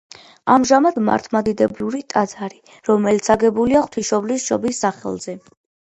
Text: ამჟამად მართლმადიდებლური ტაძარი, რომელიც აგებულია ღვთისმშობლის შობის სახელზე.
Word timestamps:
ამჟამად 0.53 0.95
მართლმადიდებლური 1.09 2.01
ტაძარი, 2.13 2.59
რომელიც 2.89 3.29
აგებულია 3.37 3.83
ღვთისმშობლის 3.85 4.49
შობის 4.53 4.81
სახელზე. 4.87 5.37